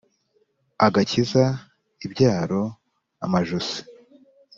[0.85, 1.43] Agakiza
[2.05, 2.61] ibyaro
[3.25, 3.79] amajosi.